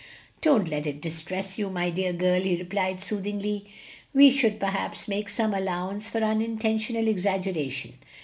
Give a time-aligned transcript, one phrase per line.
[0.41, 3.65] "Don't let it distress you, my dear girl," he replied soothingly;
[4.15, 7.93] "we should perhaps make some allowance for unintentional exaggeration.